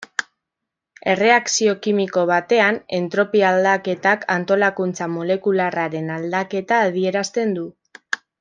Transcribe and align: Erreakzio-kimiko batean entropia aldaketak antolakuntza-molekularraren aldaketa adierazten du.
Erreakzio-kimiko 1.11 2.23
batean 2.31 2.79
entropia 2.99 3.51
aldaketak 3.57 4.27
antolakuntza-molekularraren 4.39 6.13
aldaketa 6.19 6.85
adierazten 6.91 7.55
du. 7.61 7.71